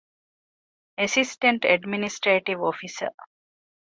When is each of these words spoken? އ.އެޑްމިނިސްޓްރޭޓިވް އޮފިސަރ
އ.އެޑްމިނިސްޓްރޭޓިވް 0.99 2.61
އޮފިސަރ 2.63 3.11